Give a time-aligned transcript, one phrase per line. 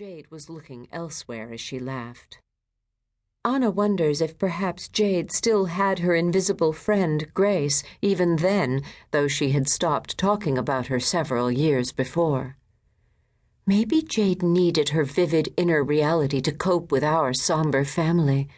[0.00, 2.38] Jade was looking elsewhere as she laughed.
[3.44, 9.50] Anna wonders if perhaps Jade still had her invisible friend, Grace, even then, though she
[9.50, 12.56] had stopped talking about her several years before.
[13.66, 18.48] Maybe Jade needed her vivid inner reality to cope with our somber family.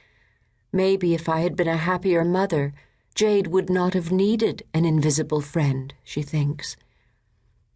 [0.73, 2.73] Maybe if I had been a happier mother,
[3.17, 6.77] Jade would not have needed an invisible friend, she thinks.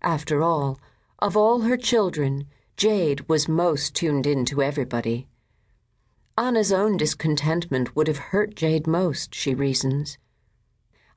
[0.03, 0.79] After all,
[1.19, 2.46] of all her children,
[2.77, 5.27] Jade was most tuned in to everybody.
[6.37, 10.18] Anna's own discontentment would have hurt Jade most, she reasons.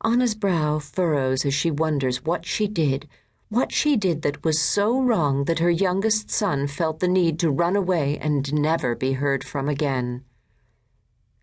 [0.01, 3.09] Anna's brow furrows as she wonders what she did,
[3.49, 7.51] what she did that was so wrong that her youngest son felt the need to
[7.51, 10.23] run away and never be heard from again.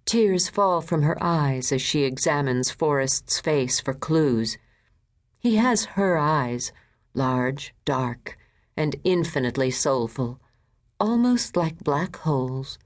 [0.06, 4.56] Tears fall from her eyes as she examines Forrest's face for clues.
[5.38, 6.72] He has her eyes,
[7.12, 8.38] large, dark,
[8.76, 10.40] and infinitely soulful,
[11.00, 12.78] almost like black holes.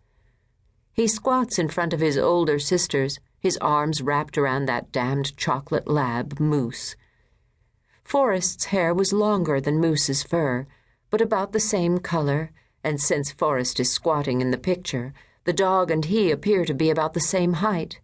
[0.92, 5.88] He squats in front of his older sisters, his arms wrapped around that damned chocolate
[5.88, 6.94] lab, Moose.
[8.04, 10.66] Forrest's hair was longer than Moose's fur,
[11.10, 12.50] but about the same color,
[12.84, 15.12] and since Forrest is squatting in the picture,
[15.44, 18.00] the dog and he appear to be about the same height.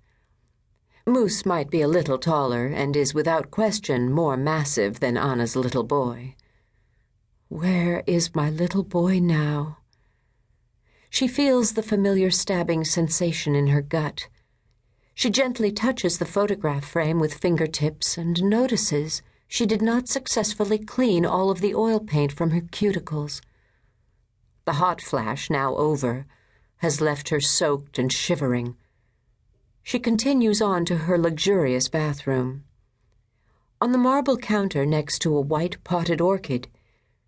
[1.07, 5.85] Moose might be a little taller and is without question more massive than Anna's little
[5.85, 6.35] boy.
[7.49, 9.79] Where is my little boy now?
[11.09, 14.29] She feels the familiar stabbing sensation in her gut.
[15.15, 21.25] She gently touches the photograph frame with fingertips and notices she did not successfully clean
[21.25, 23.41] all of the oil paint from her cuticles.
[24.65, 26.27] The hot flash, now over,
[26.79, 28.77] has left her soaked and shivering.
[29.85, 32.65] She continues on to her luxurious bathroom.
[33.81, 36.67] On the marble counter next to a white potted orchid,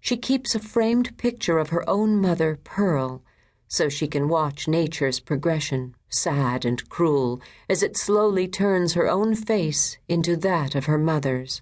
[0.00, 3.22] she keeps a framed picture of her own mother, Pearl
[3.68, 9.34] so she can watch nature's progression, sad and cruel, as it slowly turns her own
[9.34, 11.60] face into that of her mother's.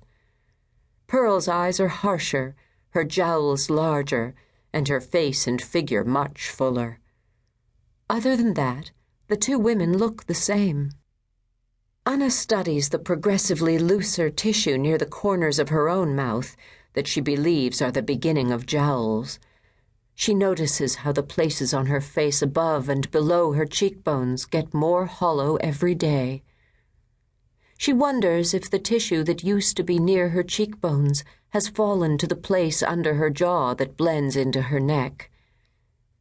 [1.09, 2.55] Pearl's eyes are harsher,
[2.91, 4.35] her jowls larger,
[4.73, 7.01] and her face and figure much fuller.
[8.09, 8.93] Other than that,
[9.27, 10.93] the two women look the same.
[12.05, 16.57] Anna studies the progressively looser tissue near the corners of her own mouth
[16.97, 19.39] that she believes are the beginning of jowls.
[20.15, 25.05] She notices how the places on her face above and below her cheekbones get more
[25.05, 26.43] hollow every day.
[27.77, 32.27] She wonders if the tissue that used to be near her cheekbones has fallen to
[32.27, 35.31] the place under her jaw that blends into her neck.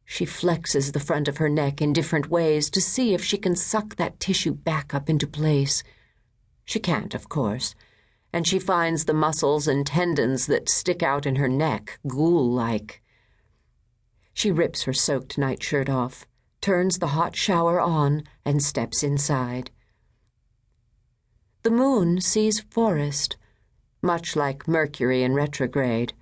[0.04, 3.56] She flexes the front of her neck in different ways to see if she can
[3.56, 5.82] suck that tissue back up into place.
[6.66, 7.74] She can't, of course,
[8.36, 13.00] and she finds the muscles and tendons that stick out in her neck ghoul like.
[14.34, 16.26] She rips her soaked nightshirt off,
[16.60, 19.70] turns the hot shower on, and steps inside.
[21.62, 23.38] The moon sees Forrest,
[24.02, 26.12] much like Mercury in retrograde.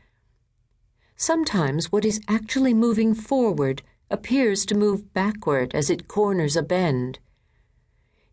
[1.16, 7.18] Sometimes what is actually moving forward appears to move backward as it corners a bend.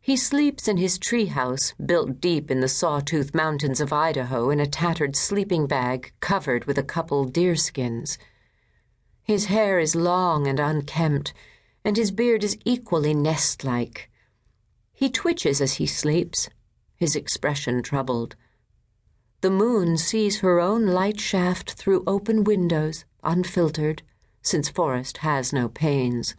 [0.04, 4.66] He sleeps in his treehouse built deep in the Sawtooth Mountains of Idaho in a
[4.66, 8.18] tattered sleeping bag covered with a couple deerskins.
[9.22, 11.36] His hair is long and unkempt,
[11.86, 14.10] and his beard is equally nest like.
[14.92, 16.50] He twitches as he sleeps,
[16.96, 18.36] his expression troubled.
[19.42, 24.02] The moon sees her own light shaft through open windows, unfiltered,
[24.42, 26.34] since Forrest has no panes.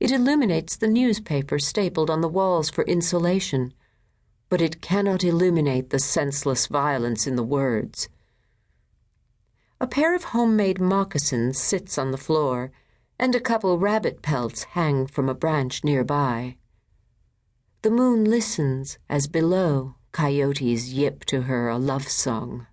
[0.00, 3.74] It illuminates the newspaper stapled on the walls for insulation,
[4.48, 8.08] but it cannot illuminate the senseless violence in the words.
[9.80, 12.70] A pair of homemade moccasins sits on the floor,
[13.18, 16.56] and a couple rabbit pelts hang from a branch nearby.
[17.82, 22.66] The moon listens as below coyotes yip to her a love song.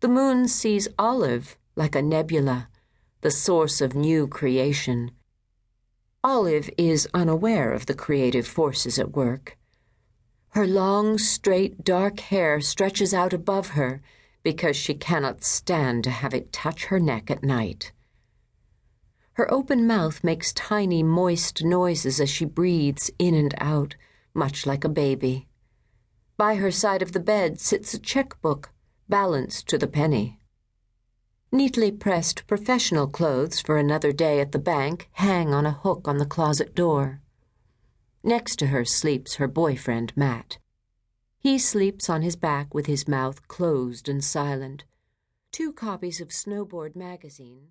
[0.00, 2.68] The moon sees Olive like a nebula,
[3.20, 5.12] the source of new creation.
[6.22, 9.56] Olive is unaware of the creative forces at work.
[10.50, 14.02] Her long, straight, dark hair stretches out above her
[14.42, 17.92] because she cannot stand to have it touch her neck at night.
[19.34, 23.94] Her open mouth makes tiny, moist noises as she breathes in and out,
[24.34, 25.46] much like a baby.
[26.36, 28.70] By her side of the bed sits a checkbook,
[29.08, 30.39] balanced to the penny.
[31.52, 36.18] Neatly pressed professional clothes for another day at the bank hang on a hook on
[36.18, 37.20] the closet door.
[38.22, 40.58] Next to her sleeps her boyfriend, Matt.
[41.38, 44.84] He sleeps on his back with his mouth closed and silent.
[45.52, 47.68] Two copies of Snowboard magazine.